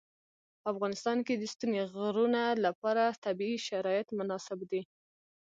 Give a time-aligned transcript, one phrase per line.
[0.61, 4.81] په افغانستان کې د ستوني غرونه لپاره طبیعي شرایط مناسب دي.